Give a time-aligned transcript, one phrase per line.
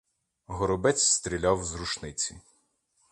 [0.47, 2.35] Горобець стріляв з рушниці.